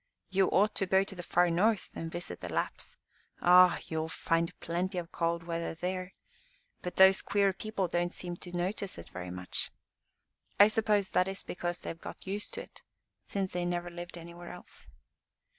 "You 0.31 0.47
ought 0.49 0.73
to 0.77 0.87
go 0.87 1.03
to 1.03 1.13
the 1.13 1.21
far 1.21 1.51
north, 1.51 1.91
and 1.93 2.11
visit 2.11 2.41
the 2.41 2.51
Lapps. 2.51 2.97
Ah! 3.39 3.77
you 3.85 3.99
will 3.99 4.09
find 4.09 4.59
plenty 4.59 4.97
of 4.97 5.11
cold 5.11 5.43
weather 5.43 5.75
there. 5.75 6.15
But 6.81 6.95
those 6.95 7.21
queer 7.21 7.53
people 7.53 7.87
don't 7.87 8.11
seem 8.11 8.35
to 8.37 8.51
notice 8.51 8.97
it 8.97 9.11
very 9.11 9.29
much. 9.29 9.69
I 10.59 10.69
suppose 10.69 11.11
that 11.11 11.27
is 11.27 11.43
because 11.43 11.81
they 11.81 11.91
have 11.91 12.01
got 12.01 12.25
used 12.25 12.55
to 12.55 12.61
it, 12.63 12.81
since 13.27 13.51
they 13.53 13.63
never 13.63 13.91
lived 13.91 14.17
anywhere 14.17 14.49
else." 14.51 14.87